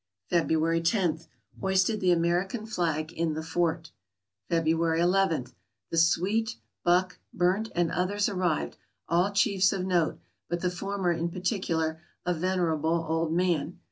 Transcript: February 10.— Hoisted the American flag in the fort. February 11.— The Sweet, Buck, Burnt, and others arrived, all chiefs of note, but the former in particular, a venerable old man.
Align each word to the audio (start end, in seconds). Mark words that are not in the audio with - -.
February 0.31 0.81
10.— 0.81 1.19
Hoisted 1.61 1.99
the 1.99 2.09
American 2.11 2.65
flag 2.65 3.13
in 3.13 3.35
the 3.35 3.43
fort. 3.43 3.91
February 4.49 4.99
11.— 4.99 5.45
The 5.91 5.97
Sweet, 5.99 6.55
Buck, 6.83 7.19
Burnt, 7.31 7.69
and 7.75 7.91
others 7.91 8.27
arrived, 8.27 8.77
all 9.07 9.31
chiefs 9.31 9.71
of 9.71 9.85
note, 9.85 10.17
but 10.49 10.61
the 10.61 10.71
former 10.71 11.11
in 11.11 11.29
particular, 11.29 12.01
a 12.25 12.33
venerable 12.33 13.05
old 13.07 13.31
man. 13.31 13.77